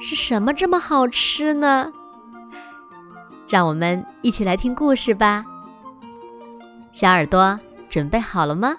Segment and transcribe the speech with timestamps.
[0.00, 1.92] 是什么这么好吃呢？
[3.48, 5.44] 让我们一起来听故事吧。
[6.90, 8.76] 小耳朵准备好了吗？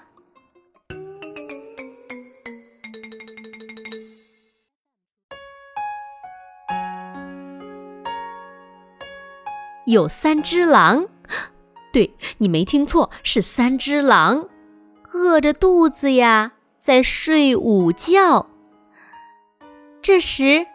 [9.86, 11.06] 有三只狼，
[11.92, 14.48] 对你没听错，是三只狼，
[15.12, 18.46] 饿着肚子呀，在睡午觉。
[20.00, 20.66] 这时，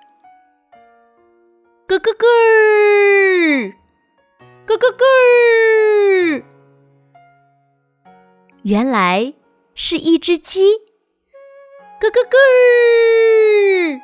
[1.88, 3.74] 咯咯咯儿，
[4.66, 6.44] 咯咯咯儿，
[8.64, 9.34] 原来
[9.74, 10.80] 是一只鸡，
[12.02, 14.02] 咯咯咯儿。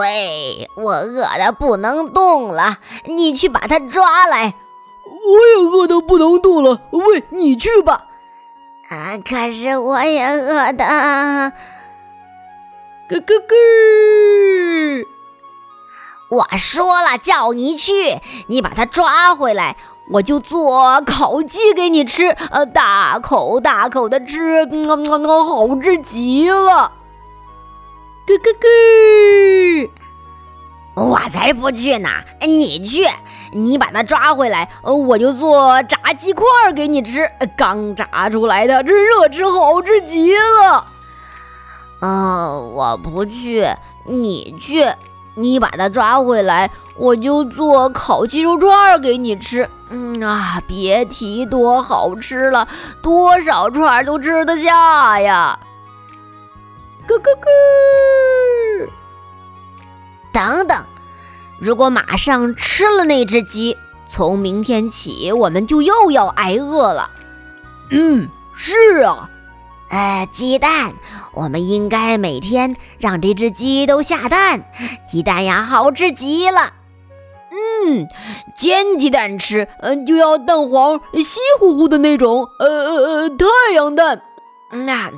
[0.00, 4.56] 喂，我饿的不能动了，你去把它抓来。
[5.06, 8.08] 我也饿的不能动了，喂，你去吧。
[8.90, 10.84] 啊，可是我也饿的，
[13.08, 15.06] 咯咯咯儿。
[16.30, 19.76] 我说了，叫你去，你把它抓回来，
[20.10, 26.92] 我就做烤鸡给你吃，呃，大口大口的吃，嗯嗯嗯，好吃极了。
[28.26, 28.52] 咯咯
[30.94, 31.08] 咯！
[31.08, 32.10] 我才不去呢！
[32.42, 33.08] 你去，
[33.52, 37.30] 你把它抓回来，我就做炸鸡块给你吃。
[37.56, 40.86] 刚炸出来的，这热吃好吃极了。
[42.02, 43.64] 嗯，我不去，
[44.04, 44.84] 你去，
[45.38, 49.68] 你把它抓回来，我就做烤鸡肉串给你吃。
[49.90, 52.66] 嗯啊，别提多好吃了，
[53.00, 55.58] 多少串都吃得下呀。
[57.06, 58.92] 咯咯咯！
[60.30, 60.84] 等等，
[61.58, 67.10] 如果马上吃了那只鸡，从明天起我们就又要挨饿了。
[67.90, 69.30] 嗯，是啊。
[69.88, 70.92] 哎，鸡蛋，
[71.32, 74.64] 我们应该每天让这只鸡都下蛋。
[75.08, 76.72] 鸡蛋呀，好吃极了。
[77.50, 78.06] 嗯，
[78.54, 82.46] 煎鸡蛋吃，嗯，就要蛋黄稀乎乎的那种。
[82.58, 84.22] 呃呃呃，太阳蛋。
[84.70, 85.10] 那。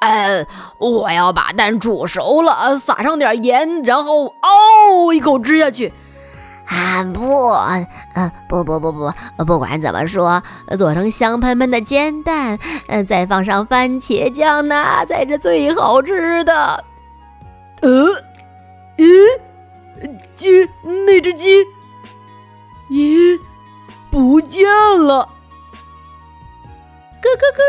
[0.00, 0.46] 呃，
[0.78, 5.94] 我要把蛋煮熟了，撒上点盐，然后嗷一口吃下去。
[6.66, 9.12] 啊不，呃不不不不，
[9.44, 10.42] 不管怎么说，
[10.78, 12.58] 做成香喷喷的煎蛋，
[12.88, 16.84] 嗯，再放上番茄酱，那才是最好吃的。
[17.82, 17.90] 呃，
[18.96, 19.06] 咦，
[20.34, 21.64] 鸡，那只鸡，
[22.90, 23.38] 咦，
[24.10, 25.28] 不见了。
[27.20, 27.64] 咯咯咯。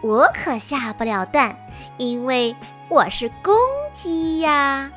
[0.00, 1.56] 我可下不了蛋，
[1.96, 2.54] 因为
[2.88, 3.54] 我是公
[3.92, 4.90] 鸡呀。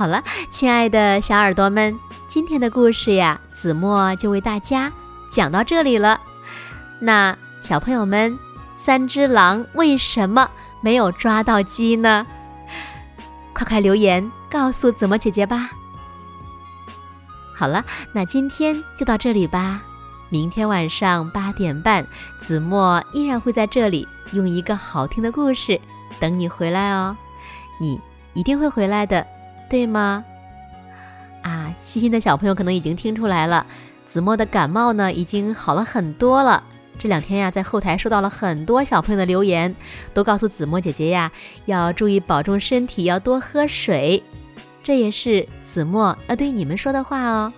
[0.00, 1.94] 好了，亲爱的小耳朵们，
[2.26, 4.90] 今天的故事呀，子墨就为大家
[5.30, 6.18] 讲到这里了。
[7.02, 8.38] 那小朋友们，
[8.74, 10.48] 三只狼为什么
[10.80, 12.24] 没有抓到鸡呢？
[13.52, 15.68] 快快留言告诉子墨姐姐吧。
[17.54, 17.84] 好了，
[18.14, 19.82] 那今天就到这里吧。
[20.30, 22.06] 明天晚上八点半，
[22.40, 25.78] 子墨依然会在这里用一个好听的故事
[26.18, 27.14] 等你回来哦。
[27.78, 28.00] 你
[28.32, 29.26] 一定会回来的，
[29.70, 30.24] 对吗？
[31.42, 33.64] 啊，细心的小朋友可能已经听出来了，
[34.04, 36.62] 子墨的感冒呢已经好了很多了。
[36.98, 39.74] 这两天呀，在后台收到了很多小朋友的留言，
[40.12, 41.32] 都告诉子墨姐姐呀，
[41.64, 44.22] 要注意保重身体，要多喝水。
[44.82, 47.52] 这也是子墨要对你们说的话哦。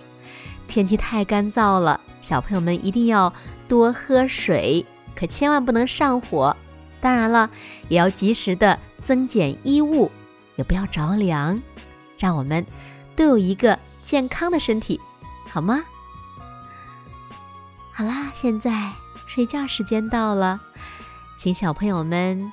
[0.67, 3.33] 天气太干燥了，小朋友们一定要
[3.67, 6.55] 多喝水，可千万不能上火。
[7.01, 7.49] 当然了，
[7.89, 10.09] 也要及时的增减衣物，
[10.55, 11.61] 也不要着凉，
[12.17, 12.65] 让我们
[13.15, 14.99] 都有一个健康的身体，
[15.49, 15.83] 好吗？
[17.91, 18.91] 好啦，现在
[19.27, 20.59] 睡觉时间到了，
[21.37, 22.51] 请小朋友们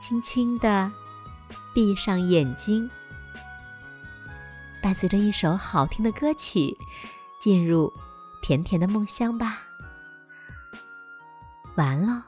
[0.00, 0.90] 轻轻的
[1.72, 2.90] 闭上眼睛，
[4.82, 6.76] 伴随着一首好听的歌曲。
[7.40, 7.92] 进入
[8.40, 9.58] 甜甜的梦乡吧，
[11.74, 12.24] 完了。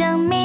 [0.00, 0.39] 生命。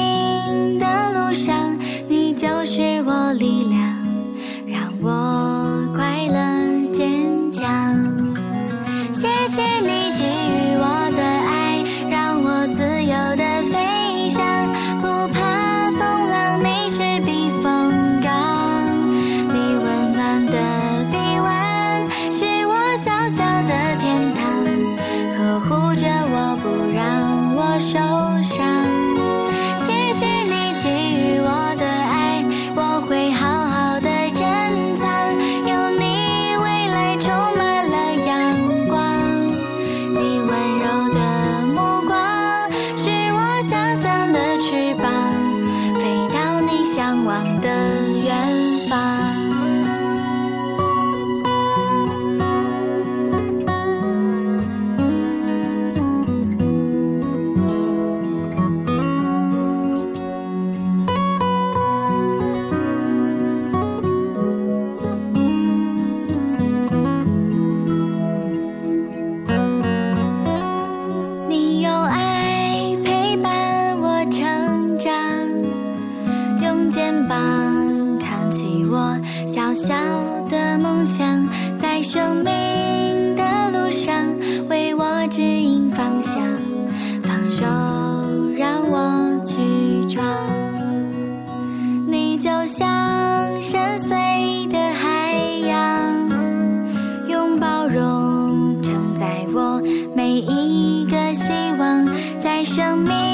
[102.66, 103.25] 生命。